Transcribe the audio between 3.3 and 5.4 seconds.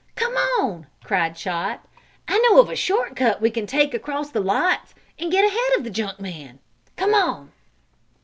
we can take across the lots, and